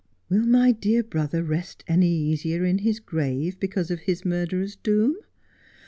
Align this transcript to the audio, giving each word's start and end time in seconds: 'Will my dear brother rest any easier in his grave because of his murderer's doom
'Will 0.31 0.47
my 0.47 0.71
dear 0.71 1.03
brother 1.03 1.43
rest 1.43 1.83
any 1.87 2.09
easier 2.11 2.65
in 2.65 2.79
his 2.79 2.99
grave 2.99 3.59
because 3.59 3.91
of 3.91 3.99
his 3.99 4.25
murderer's 4.25 4.75
doom 4.75 5.15